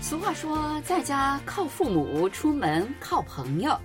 [0.00, 3.78] 俗话说，在家靠父母，出门靠朋友。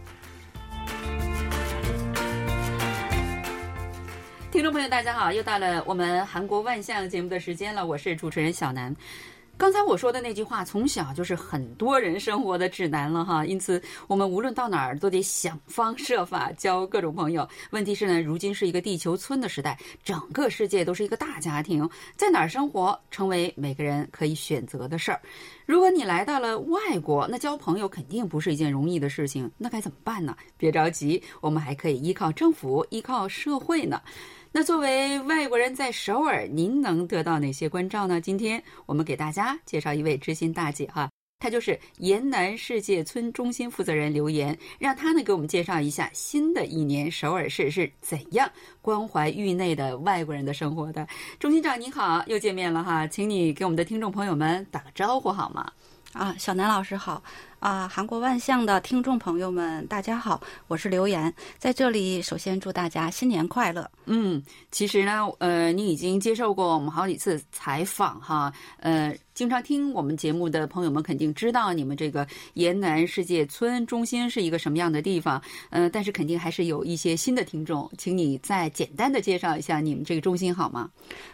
[4.52, 8.96] 听众朋友，大家好，又到了我们韩国万象节目的时间了，我是主持人小南。
[9.58, 13.46] 刚才我说的那句话，从小就是很多人生活的指南了哈。
[13.46, 17.48] 因此，我们无论到哪儿都得想方设法交各种朋友。
[17.70, 25.22] 问题是呢，如今是一个地球村的时代，整个世界都是一个大家庭，在哪儿生活成为每个人可以选择的事儿。
[25.66, 29.50] 如果你来到了外国，那交朋友肯定不是一件容易的事情。
[29.58, 30.36] 那该怎么办呢？
[30.58, 34.02] 别着急，我们还可以依靠政府，依靠社会呢。
[34.58, 38.22] 那作为外国人在首尔，您能得到哪些关照呢？
[38.22, 41.10] 今天我们给大家介绍一位知心大姐哈，
[41.40, 48.50] 她就是延南世界村中心负责人刘岩，让她呢给我们介绍一下新的一年首尔市是怎样
[48.82, 51.06] 关怀域内的外国人的生活的。
[51.38, 55.70] 中心长您好，又见面了哈，请你给我们的听众朋友们打个招呼好吗？
[56.14, 57.22] 啊，小南老师好。
[57.66, 63.90] 啊，韩国万象的听众朋友们，大家好，我是刘岩，在这里首先祝大家新年快乐。
[64.06, 80.88] 嗯，其实呢，呃，你已经接受过我们好几次采访哈，呃，经常听我们节目的朋友们肯定知道你们这个延南世界村中心是一个什么样的地方，嗯，但是肯定还是有一些新的听众，请你再简单的介绍一下你们这个中心好吗？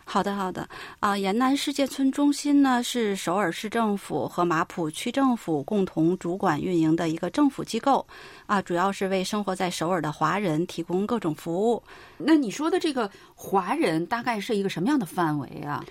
[0.06, 0.66] 好的，好的。
[1.02, 6.18] 啊，延南世界村中心呢是首尔市政府和马浦区政府共同。
[6.22, 8.06] 主管运营的一个政府机构，
[8.46, 11.82] 啊，主要是为生活在首尔的华人提供各种服务。
[12.20, 15.84] 那你说的这个华人大概是一个什么样的范围啊？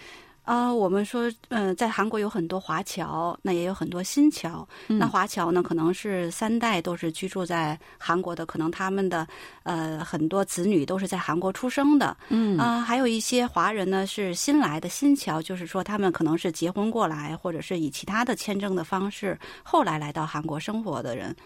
[0.43, 4.67] 啊，我们说，嗯，在韩国有很多华侨，那也有很多新侨。
[4.89, 9.27] 那华侨呢，可能是三代都是居住在韩国的，可能他们的
[9.63, 12.17] 呃很多子女都是在韩国出生的。
[12.31, 21.37] 嗯啊，还有一些华人呢是新来的新侨，就是说他们可能是结婚过来，或者是以其他的签证的方式后来来到韩国生活的人。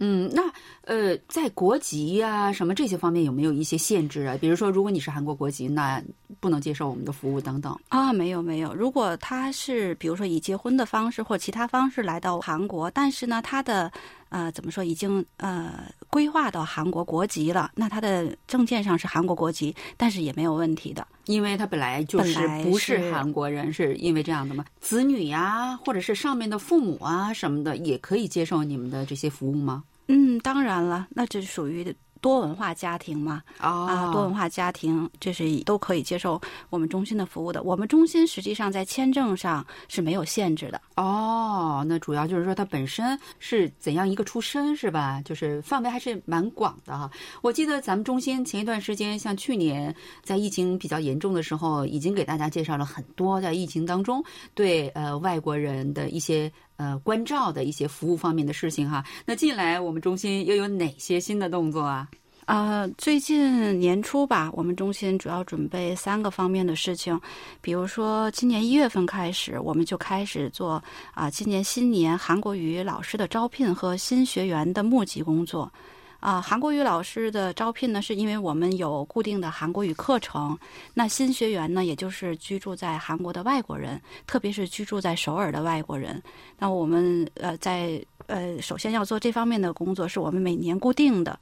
[0.00, 0.42] 嗯，那
[0.82, 4.36] 呃，在国籍呀什么这些方面有没有一些限制啊？
[4.40, 6.00] 比如说，如果你是韩国国籍，那
[6.38, 8.12] 不能接受我们的服务等等啊？
[8.12, 13.90] 没有没有，如果他是比如说以结婚的方式或其他方式来到韩国，但是呢，他的
[14.30, 24.64] 呃怎么说已经呃规划到韩国国籍了，那他的证件上是韩国国籍，但是也没有问题的，因为他本来就是不是韩国人，是因为这样的吗？
[24.80, 29.84] 子女呀，或者是上面的父母啊什么的，也可以接受你们的这些服务吗？
[30.10, 33.42] 嗯，当然了，那这属于多文化家庭嘛。
[33.58, 36.40] 啊，多文化家庭这是都可以接受
[36.70, 37.62] 我们中心的服务的。
[37.62, 40.80] 我们中心实际上在签证上是没有限制的。
[40.96, 45.20] 哦，那主要就是说它本身是怎样一个出身是吧？
[45.24, 47.10] 就是范围还是蛮广的哈。
[47.42, 54.22] 我记得咱们中心前一段时间，像去年在疫情比较严重的时候，已经给大家介绍了很多在疫情当中
[54.54, 56.52] 对呃外国人的一些。
[56.78, 59.04] 呃，关照的一些服务方面的事情哈。
[59.26, 62.08] 那近来我们中心又有哪些新的动作啊？
[62.46, 67.20] 啊，最近年初吧，我们中心主要准备三个方面的事情，
[67.60, 75.70] 比如说今年一月份开始，我们就开始做啊，今年新年韩国语老师的招聘和新学员的募集工作。
[76.20, 80.58] 啊，韩国语老师的招聘呢，是因为我们有固定的韩国语课程。
[80.94, 86.20] 那新学员呢，也就是居住在韩国的外国人，特别是居住在首尔的外国人。
[86.58, 91.38] 那我们呃，在呃，首先要做这方面的工作，是我们每年固定的。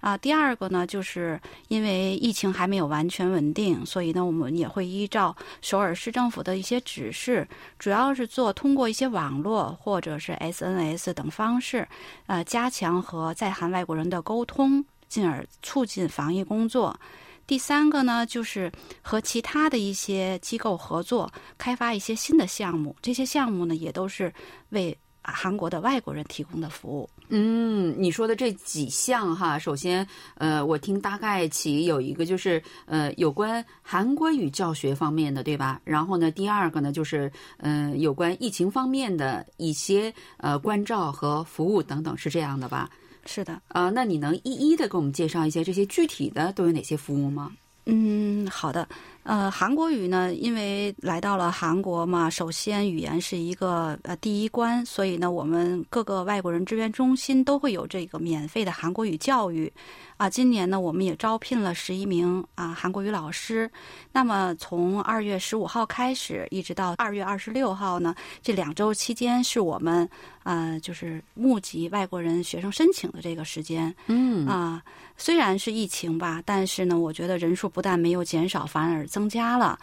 [0.00, 7.46] 啊，第二个呢，就是因为疫情还没有完全稳定，所以呢，我们也会依照首尔市政府的一些指示，
[7.78, 11.86] 主要是做通过一些网络或者是 SNS 等方式，
[12.26, 16.98] 呃，加强和在韩外国人的沟通，进而促进防疫工作。
[17.46, 18.72] 第三个呢，就是
[19.02, 22.96] 和其他的一些机构合作，开发一些新的项目。
[23.02, 24.32] 这些项目呢，也都是
[24.70, 24.96] 为。
[25.22, 35.80] 韩国的外国人提供的服务，嗯，你说的这几项哈，首先，呃，我听大概起有一个就是呃，有关韩国语教学方面的，对吧？
[35.84, 42.90] 然后呢，第二个呢，就是嗯，有关疫情方面的一些呃关照和服务等等，是这样的吧？
[43.26, 47.52] 是的，啊，那你能一一的给我们介绍一些这些具体的都有哪些服务吗？
[47.86, 48.88] 嗯，好的。
[49.22, 59.70] 呃，韩国语呢，因为来到了韩国嘛，首先语言是一个呃第一关，所以呢，我们各个外国人支援中心都会有这个免费的韩国语教育。
[60.16, 63.70] 啊，今年呢，我们也招聘了十一名啊韩国语老师。
[64.12, 70.06] 那么从二月十五号开始，一直到二月二十六号呢，这两周期间是我们
[70.42, 73.94] 呃，就是募集外国人学生申请的这个时间。
[74.08, 74.82] 嗯啊，
[75.16, 79.78] 虽然是疫情吧，但是呢，我觉得人数不但没有减少，反而增加了。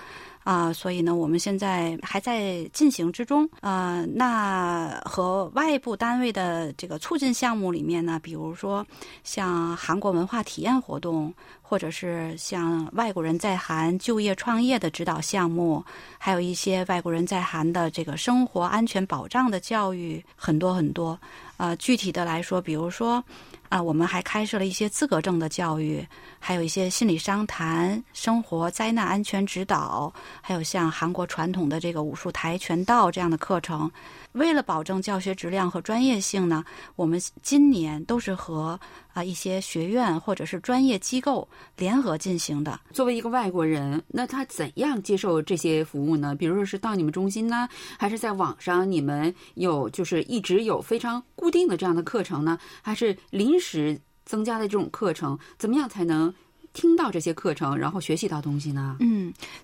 [0.48, 3.46] 啊，所以呢，我们现在还在进行之中。
[3.60, 8.86] 啊，那和外部单位的这个促进项目里面呢，比如说
[9.26, 15.84] 像韩国文化体验活动，或者是像外国人在韩就业创业的指导项目，
[16.18, 21.20] 还有一些外国人在韩的这个生活安全保障的教育，很多很多。
[21.58, 23.22] 呃，具体的来说，比如说。
[23.70, 26.08] 啊，我们还开设了一些资格证的教育，
[26.40, 33.90] 还有一些心理商谈、生活灾难安全指导，还有像韩国传统的这个武术跆拳道这样的课程。
[34.34, 36.64] 为了保证教学质量和专业性呢，
[36.96, 38.80] 我们今年都是和
[39.14, 42.80] 啊一些学院或者是专业机构联合进行的。
[42.92, 46.36] 作为一个外国人，那他怎样接受这些服务呢？
[46.36, 47.68] 比如说是到你们中心呢，
[47.98, 52.60] 还是在网上你们有就是一直有非常固定的这样的课程呢？
[52.84, 55.40] 还是临时增加的这种课程？
[55.58, 56.34] 怎么样才能？
[56.74, 58.98] 听到这些课程，然后学习到东西呢？
[59.00, 59.17] 嗯，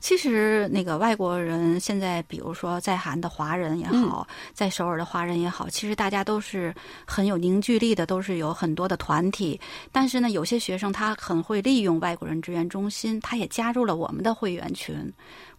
[0.03, 6.75] 其实那个外国人现在，比如说在韩的华人也好，在首尔的华人也好，其实大家都是
[7.07, 9.57] 很有凝聚力的，都是有很多的团体。
[9.93, 14.93] 但是呢，有些学生他很会利用外国人支援中心，他也加入了我们的会员群。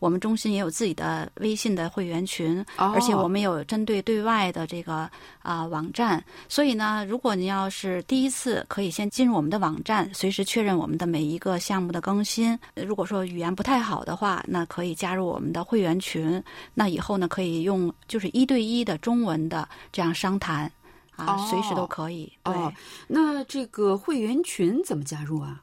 [0.04, 5.10] 我们中心也有自己的微信的会员群，而且我们有针对对外的这个
[5.40, 6.22] 啊网站。
[6.46, 12.58] 所以呢，如果您要是第一次，可以先进入我们的网站，随时确认我们的每一个项目的更新。
[12.74, 16.42] 如果说语言不太好的话，那可以加入我们的会员群。
[16.74, 20.70] 那以后呢，可以用就是一对一的中文的这样商谈
[21.16, 22.30] 啊，随时都可以。
[22.44, 22.70] 哦，
[23.08, 25.62] 那这个会员群怎么加入啊？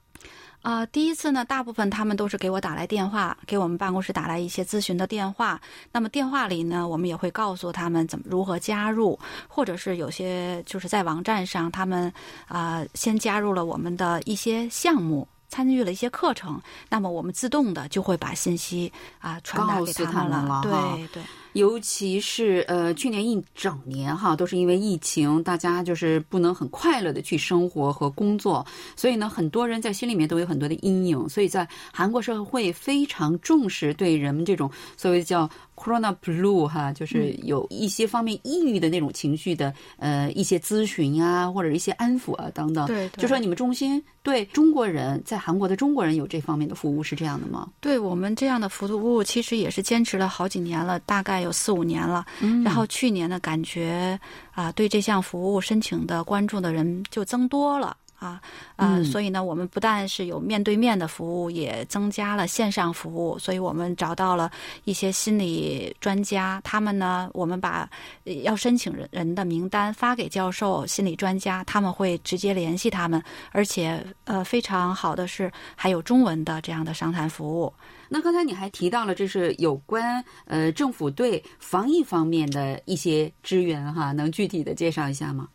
[0.61, 5.59] 啊，第一次呢，大部分他们都是给我打来电话，给我们办公室打来一些咨询的电话。
[5.91, 9.17] 那么电话里呢，我们也会告诉他们怎么如何加入，
[9.47, 12.13] 或者是有些就是在网站上，他们
[12.47, 20.61] 啊先加入了我们的一些项目，参与了一些课程，那么我们自动的就会把信息啊传达给他们了。
[20.63, 21.23] 对对。
[21.53, 28.65] 尤其是呃，去年一整年哈，都是因为疫情，大家就是不能很快乐的去生活和工作，
[28.95, 35.49] 所以呢，很多人在心里面都有很多的阴影，所以在韩国社会非常重视对人们这种所谓叫。
[35.73, 42.85] Corona Blue 哈，就是有一些方面抑郁的那种情绪的，呃，一些咨询啊，或者一些安抚啊等等。
[42.85, 47.67] 对，就说你们中心对中国人在韩国的中国人有这方面的服务是这样的吗？
[47.79, 52.25] 对我们这样的服务其实也是坚持了好几年了，大概有四五年了。
[52.39, 54.19] 嗯，然后去年呢，感觉
[54.51, 57.95] 啊，对这项服务申请的关注的人就增多了。
[58.21, 58.39] 啊，
[58.75, 63.39] 呃，所以呢，我们不但是有面对面的服务，也增加了线上服务。
[63.39, 64.51] 所以我们找到了
[64.83, 67.89] 一些心理专家，他们呢，我们把
[68.43, 73.19] 要申请人人的名单发给教授、心理专家，他们会直接联系他们。
[73.51, 77.73] 而且，呃，非常好的是还有中文的这样的商谈服务。
[78.07, 85.47] 那刚才你还提到了，这是有关呃政府对防疫方面的一些支援哈，能具体的介绍一下吗？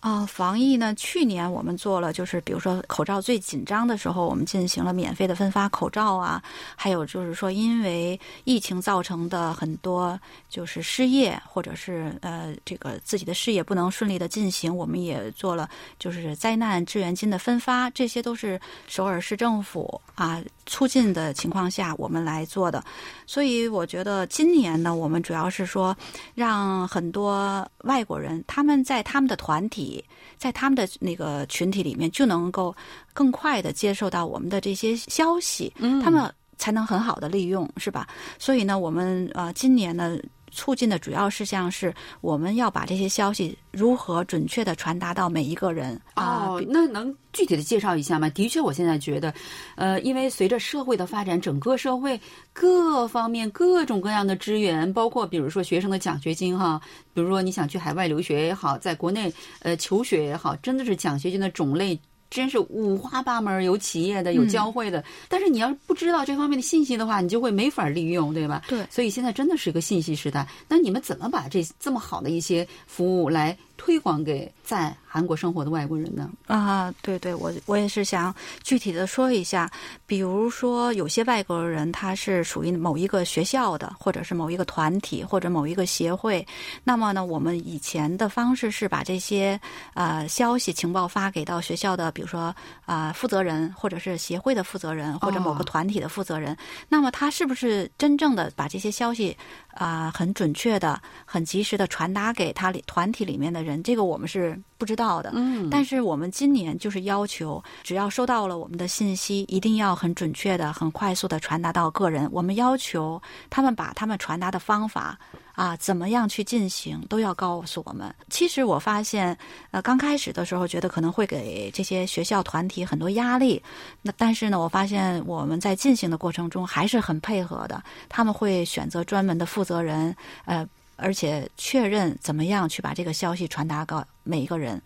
[0.00, 0.94] 啊，防疫呢？
[0.94, 6.42] 去年我们做了，就是比如说口罩最紧张的时候，我们进行了免费的分发口罩啊。
[6.74, 10.18] 还有就是说，因为疫情造成的很多
[10.48, 15.68] 就是失业，或者是呃这个自己的事业不能顺利的进行，我们也做了
[15.98, 17.90] 就是灾难支援金的分发。
[17.90, 18.58] 这些都是
[18.88, 22.82] 首尔市政府啊促进的情况下我们来做的。
[23.26, 25.94] 所以我觉得今年呢，我们主要是说
[26.34, 29.89] 让很多外国人他们在他们的团体。
[30.36, 32.74] 在他们的那个群体里面，就能够
[33.12, 38.06] 更快的接受到我们的这些消息，他们才能很好的利用，是吧？
[38.38, 40.18] 所以呢，我们呃今年呢。
[40.50, 46.00] 促进的主要事项是，我们要把这些消息如何准确的传达到每一个人。
[46.16, 48.28] 哦，那能具体的介绍一下吗？
[48.30, 49.32] 的确，我现在觉得，
[49.76, 52.20] 呃，因为随着社会的发展，整个社会
[52.52, 56.80] 各方面各种各样的资源，包括比如说学生的奖学金哈，
[57.14, 61.98] 比如说你想去海外留学也好，在国内呃求学也好，真的是奖学金的种类。
[62.30, 65.04] 真是五花八门，有企业的，有教会的。
[65.28, 68.62] 但是你要是不知道这方面的信息的话，你就会没法利用，对吧？
[68.68, 68.86] 对。
[68.88, 70.46] 所以现在真的是一个信息时代。
[70.68, 73.56] 那你们怎么把这这么好的一些服务来？
[73.80, 76.30] 推广给在韩国生活的外国人呢？
[76.46, 78.32] 啊，对对，我我也是想
[78.62, 79.70] 具体的说一下，
[80.04, 86.46] 比如说有些外国人他是属于某一个学校的，或者是某一个团体或者某一个协会，
[86.84, 89.58] 那么呢，我们以前的方式是把这些
[89.94, 96.54] 呃消息情报发给到学校的，比如说啊负责人，或者是协会的负责人，或者某个团体的负责人，
[96.86, 99.34] 那么他是不是真正的把这些消息
[99.72, 103.82] 啊很准确的、很及时的传达给他里团体里面的人？
[103.82, 105.30] 这个我们是不知道的。
[105.34, 112.28] 嗯，但是我们今年就是要求，只要收到了我们的信息，一定要很准确的、很快速的传达到个人。
[112.32, 115.16] 我们要求他们把他们传达的方法
[115.54, 118.12] 啊，怎么样去进行，都要告诉我们。
[118.28, 119.36] 其实我发现，
[119.70, 123.62] 呃，刚开始的时候觉得可能会给这些学校团体很多压力，
[124.02, 127.82] 那但是呢，我发现我们在进行的过程中还是很配合的。
[128.08, 130.66] 他们会选择专门的负责人，呃。
[131.00, 134.80] 而且确认怎么样去把这个消息传达给每一个人。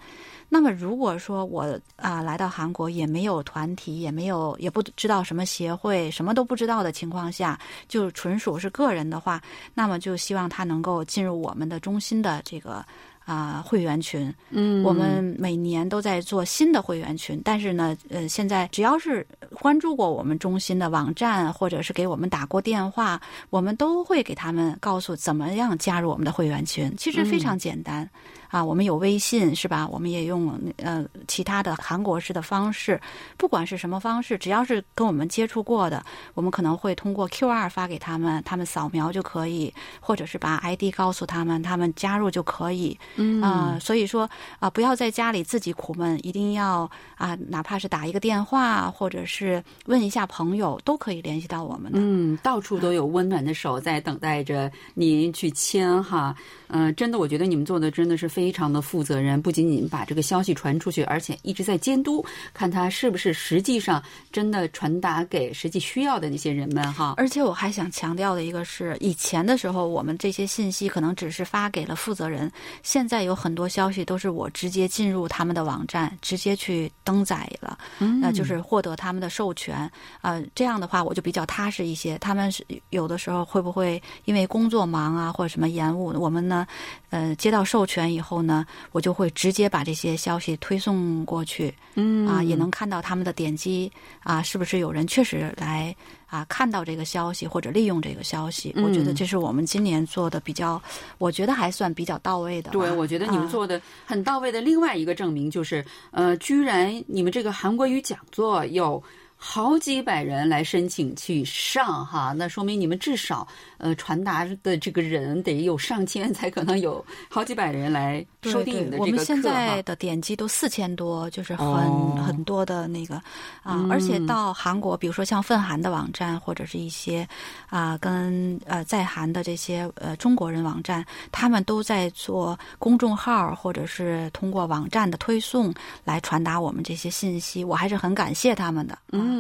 [0.49, 9.43] 那么，如果说我啊来到韩国也没有团体，也没有也不知道什么协会，什么都不知道的情况下，就纯属是个人的话，
[9.75, 12.85] 那么就希望他能够进入我们的中心的这个。
[13.25, 19.27] 啊，会员群，嗯，我们每年都在做新的会员群，但是呢，呃，现在只要是
[19.61, 26.95] 关注过我们中心的网站，或者是给我们打过电话，我们都会给他们告诉怎么样加入我们的会员群。
[26.97, 28.09] 其实非常简单。
[28.55, 29.89] 啊，我们有微信是吧？
[29.91, 33.01] 我们也用呃其他的韩国式的方式，
[33.37, 42.97] 不管是什么方式，只要是跟我们接触过的，我们可能会通过 Q R 发给他们，他们扫描就可以，或者是把 I D 告诉他们，他们加入就可以。
[43.17, 44.31] 嗯啊，所以说
[44.61, 51.99] 啊，不要在家里自己苦闷，一定要啊，哪怕是打一个电话，或者是问一下朋友，都可以联系到我们的。
[52.01, 56.37] 嗯，到处都有温暖的手在等待着您去牵哈。
[56.77, 64.03] 嗯，真的，我觉得你们做的真的是非常的负责任，不仅仅把这个消息传出去，而且一直在监督，看他是不是实际上
[64.33, 67.15] 真的传达给实际需要的那些人们哈。
[67.17, 72.51] 而且我还想强调的一个是，以前的时候我们这些信息可能只是发给了负责人，
[72.83, 77.79] 现在有很多消息都是我直接进入他们的网站，直接去登载了，
[78.21, 79.89] 那就是获得他们的授权。
[80.23, 82.19] 呃，这样的话我就比较踏实一些。
[82.19, 86.64] 他们是有的时候会不会因为工作忙啊，或者什么延误，我们呢？
[87.11, 93.91] 呃，接到授权以后呢，我就会直接把这些消息推送过去，嗯啊，也能看到他们的点击
[94.23, 95.95] 啊，是不是有人确实来
[96.27, 98.75] 啊看到这个消息或者利用这个消息？
[98.77, 100.81] 我觉得这是我们今年做的比较，
[101.19, 102.71] 我觉得还算比较到位的。
[102.71, 104.61] 对，我觉得你们做的很到位的。
[104.61, 109.03] 另外一个证明就是，呃，居然你们这个韩国语讲座有。
[109.47, 113.47] 好几百人来申请去上哈，那说明你们至少
[113.77, 123.17] 呃传达的这个人得有上千，才可能有好几百人来收听你的这个我们现在的点击都四千多，就是很很多的那个
[123.63, 127.29] 啊，而且到韩国，比如说像奋韩的网站或者是一些
[127.69, 135.73] 啊跟呃在韩的这些呃中国人网站，他们都在做公众号或者是通过网站的推送
[136.03, 138.99] 来传达我们这些信息，我还是很感谢他们的。
[139.13, 139.34] 嗯，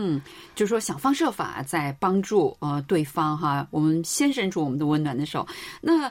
[0.54, 5.46] 就是说想方设法在帮助呃对方哈，我们先伸出我们的温暖的手。
[5.80, 6.10] 那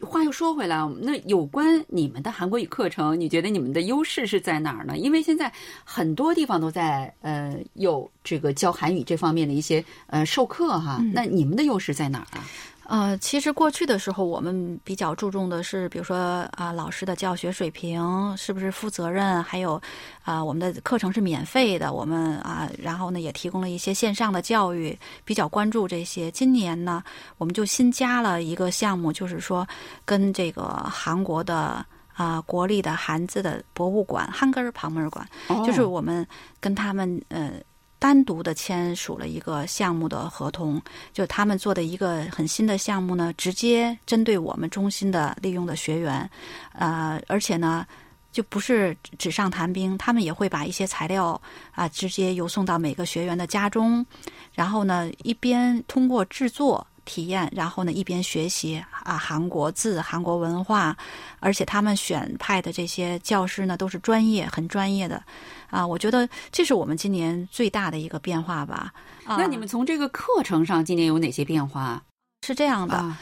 [0.00, 4.98] 话又说回来，那有关你们的韩国语课程，你觉得你们的优势是在哪儿呢？
[4.98, 5.50] 因为现在
[5.84, 12.44] 很多地方都在呃有这个教韩语这方面的一些呃授课哈，那你们的优势在哪儿啊？
[12.88, 19.80] 呃，其实过去的时候，我们比较注重的是，比如说啊，老师的教学水平是不是负责任，还有
[20.22, 26.30] 啊，我们的课程是免费的，我们啊，然后呢也提供了一些线上的教育，比较关注这些。
[26.30, 27.02] 今年呢，
[27.38, 29.66] 我们就新加了一个项目，就是说
[30.04, 35.28] 跟这个韩国的啊国立的韩字的博物馆汉格尔旁门馆，
[35.66, 36.24] 就是我们
[36.60, 37.50] 跟他们呃。
[37.98, 40.80] 单独的签署了一个项目的合同，
[41.12, 46.28] 就他们做的一个很新的项目呢，直接针对我们中心的利用的学员，
[46.72, 47.86] 呃，而且呢，
[48.32, 51.40] 就不是纸上谈兵，他们也会把一些材料
[51.72, 54.04] 啊直接邮送到每个学员的家中，
[54.52, 60.94] 然后呢，一边通过制作体验，然后呢一边学习啊韩国字、韩国文化，
[61.40, 65.22] 而且他们选派的这些教师呢都是专业、很专业的。
[65.70, 68.92] 啊，我觉得这是我们今年最大的一个变化吧。
[69.24, 72.02] 啊那你们从这个课程上今年有哪些变化？
[72.46, 73.16] 是这样的，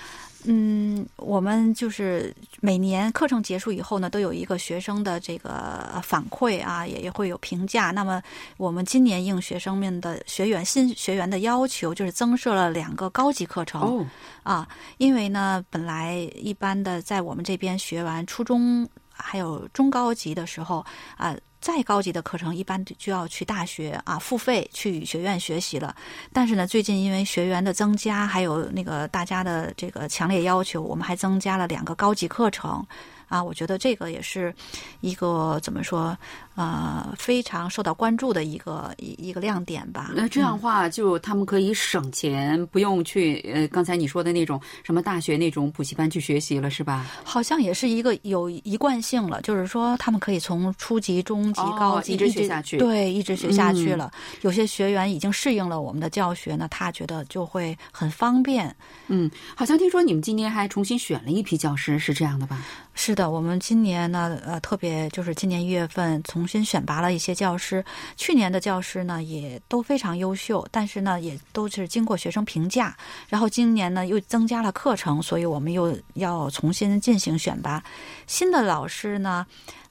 [0.47, 7.91] 嗯，我们就是每年课程结束以后呢，都有一个学生的这个反馈啊，也也会有评价。
[7.91, 8.23] 那么
[8.57, 13.81] 我们今年应学生们的学员新学员的要求，就是增设了两个高级课程。
[13.81, 14.07] 哦，
[14.43, 18.89] 啊，因为呢，本来一般的在我们这边学完初中。
[19.17, 20.85] 还有中高级的时候
[21.17, 21.37] 啊。
[21.65, 25.97] 再高级的课程，一般就要去大学啊，付费去学院学习了。
[26.31, 32.87] 但是呢，最近因为学员的增加，还有那个大家的这个强烈要求，我们还增加了两个高级课程。
[33.29, 34.55] 啊，我觉得这个也是
[35.01, 36.17] 一个怎么说，
[36.55, 40.13] 呃，非常受到关注的一个一一个亮点吧。
[40.15, 47.07] 那这样的话，就他们可以省钱，不用去呃刚才你说的那种什么大学那种补习班去学习了，是吧？
[47.25, 54.11] 好像也是一个有一贯性了，就是说他们可以从初级、中级、高级一直学下去，对，一直学下去了。
[54.43, 58.75] 有些学员已经适应了我们的教学呢，他觉得就会很方便。
[59.09, 62.65] 嗯，好像听说你们今年还重新选了一批教师，是这样的吧？
[62.97, 67.85] 是的，我们今年呢，呃，特别就是今年一月份重新选拔了一些教师。
[68.17, 72.97] 去年的教师呢，也都非常优秀，但是呢，也都是经过学生评价。
[73.29, 77.83] 然后今年呢，又增加了课程，所以我们又要重新进行选拔
[78.27, 79.45] 新的老师呢。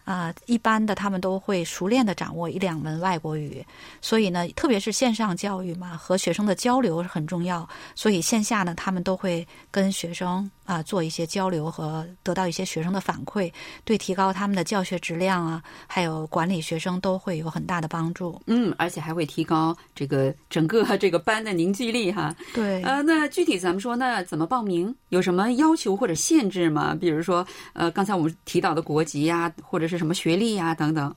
[0.06, 3.66] 啊，一般的他们都会熟练的掌握一两门外国语，
[4.02, 7.66] 所以呢，特别是线上教育嘛，和学生的交流是很重要。
[7.96, 13.52] 所以线下呢，他们都会跟学生啊做一些交流和得到一些学生的反馈，
[13.86, 18.40] 对提高他们的教学质量啊，还有管理学生都会有很大的帮助。
[18.48, 22.36] 嗯，而且还会提高这个整个这个班的凝聚力哈。
[22.54, 22.84] 对。
[22.84, 24.94] 呃，那具体咱们说，那怎么报名？
[25.10, 26.94] 有什么要求或者限制吗？
[26.94, 29.94] 比如说，呃，刚才我们提到的国籍呀，或者是。
[29.94, 30.74] 什么学历呀？
[30.74, 31.16] 等等。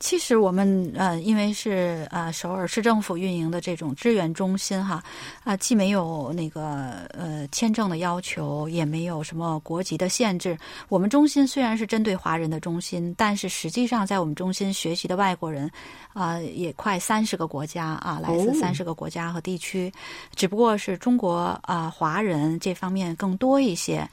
[0.00, 5.02] 其实我们呃，因为是呃首尔市政府运营的这种支援中心哈，
[5.44, 10.56] 啊，既没有那个呃签证的要求，也没有什么国籍的限制。
[10.88, 15.70] 我们中心虽然是针对华人的中心，但是实际上在我们中心学习的外国人
[16.12, 19.92] 啊，也快三十个国家啊，来自三十个国家和地区，
[20.36, 24.08] 只不过是中国啊华人这方面更多一些。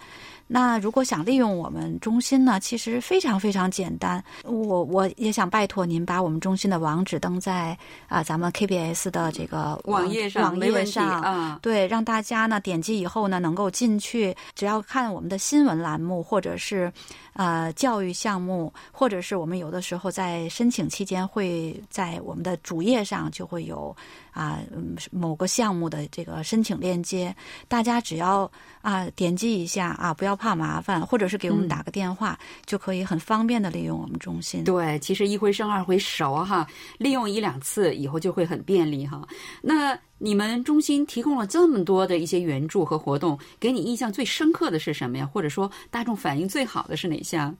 [0.48, 4.24] 那如果想利用我们中心呢，其实非常非常简单。
[4.44, 16.92] 我我也想拜托您把我们中心的网址登在啊咱们 KBS 的这个网页上，网页上啊，对，让大家呢点击以后呢能够进去，只要看我们的新闻栏目或者是。
[17.36, 23.94] 呃，教育项目，或者是我们有的时候在申请期间会在我们的主页上就会有
[24.32, 24.60] 啊
[25.12, 27.36] 某个项目的这个申请链接，
[27.68, 28.50] 大家只要
[28.82, 34.64] 啊点击一下啊，不要怕麻烦，或者是给我们打个电话，就可以很方便的利用我们中心。
[34.64, 36.66] 对，其实一回生二回熟哈，
[36.98, 39.28] 利用一两次以后就会很便利哈。
[39.62, 40.00] 那。
[40.26, 45.30] 你们中心提供了这么多的一些援助和活动，给你印象最深刻的是什么呀？
[45.32, 47.56] 或者说大众反应最好的是哪项？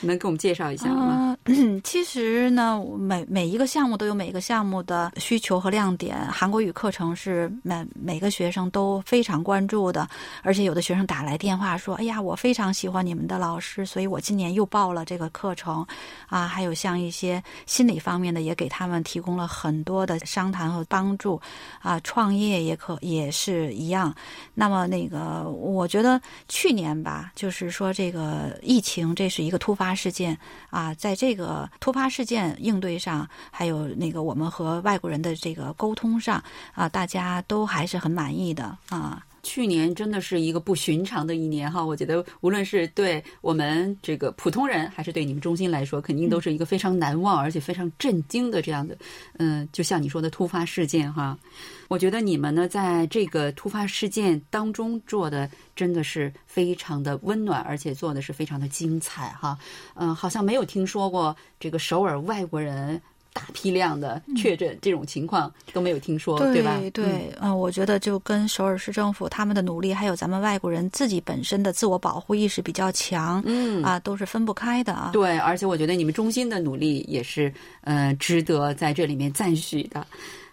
[0.00, 1.36] 能给我们介绍一下吗？
[1.84, 6.16] 其实呢，每每一个项目都有每一个项目的需求和亮点。
[6.30, 10.08] 韩国语课程是每每个学生都非常关注的，
[10.42, 15.86] 而且有的学生打来电话说：“哎呀，我非常喜欢你们的老师，所以我今年又报了这个课程。”
[16.28, 21.40] 啊，还有像一些心理方面的，也给他们提供了很多的商谈和帮助。
[21.80, 24.14] 啊，创业也可也是一样。
[24.54, 29.96] 那么那个，我觉得去年吧，就是说这个疫情，这是一个突发。
[29.96, 36.40] 事件啊，在这个突发事件应对上，还有那个我们和外国人的这个沟通上
[36.74, 39.24] 啊，大家都还是很满意的啊。
[39.46, 48.98] 去年真的是一个不寻常的一年哈，我觉得无论是对我们这个普通人，还是对你们中心来说，肯定都是一个非常难忘而且非常震惊的这样的，
[49.38, 51.38] 嗯，就像你说的突发事件哈。
[51.86, 59.56] 我觉得你们呢，在这个突发事件当中做的真的是非常的温暖，而且做的是非常的精彩哈。
[59.94, 63.00] 嗯，好像没有听说过这个首尔外国人。
[63.36, 66.80] 大批量的确诊这种情况都没有听说，对吧？
[66.94, 75.10] 对，嗯，我觉得就跟首尔市政府他们的努力，还有咱们外国人自己本身的自我保护意识比较强，嗯啊，都是分不开的啊。
[75.12, 80.06] 对，而且我觉得你们中心的努力也是，呃，值得在这里面赞许的。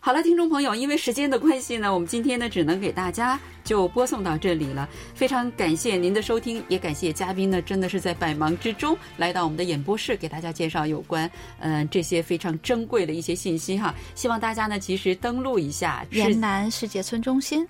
[0.06, 4.90] 好了，听众朋友，因为时间的关系呢，我们今天呢只能给大家就播送到这里了。
[5.16, 13.96] 非常感谢您的收听，也感谢嘉宾呢，真的是在百忙之中来到我们的演播室，给大家介绍有关嗯这些非常珍贵的一些信息哈。
[14.14, 17.66] 希望大家呢及时登录一下延南世界村中心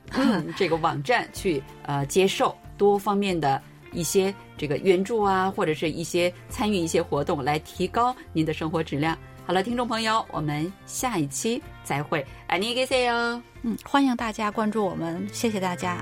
[0.57, 9.15] 这个网站，去呃接受多方面的一些这个援助啊，或者是一些参与一些活动，来提高您的生活质量。
[9.45, 13.41] 好了，听众朋友，我们下一期再会，爱你给谁哟？
[13.63, 15.97] 嗯，欢迎大家关注我们，谢谢大家。